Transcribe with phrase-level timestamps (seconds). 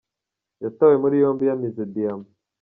[0.63, 2.27] Yatawe muri yombi yamize diyama